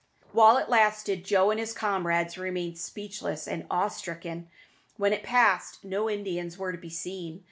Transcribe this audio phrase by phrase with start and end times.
[0.31, 4.49] While it lasted, Joe and his comrades remained speechless and awe stricken.
[4.97, 7.39] When it passed, no Indians were to be seen.